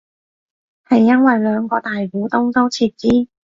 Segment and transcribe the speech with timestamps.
[0.89, 3.27] 係因為兩個大股東都撤資